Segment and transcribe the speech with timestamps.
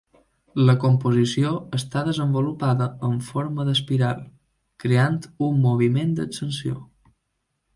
[0.67, 4.25] La composició està desenvolupada en forma d'espiral,
[4.85, 6.83] creant un moviment d'ascensió.